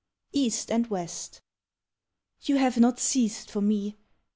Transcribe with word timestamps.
EAST 0.31 0.71
AND 0.71 0.87
WEST 0.87 1.41
You 2.41 2.55
have 2.55 2.79
not 2.79 2.97
ceased 2.99 3.51
for 3.51 3.61
me. 3.61 3.97